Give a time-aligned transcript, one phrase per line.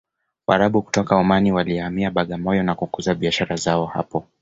[0.47, 4.25] waarabu kutoka omani walihamia bagamoyo na kukuza biashara zao hapo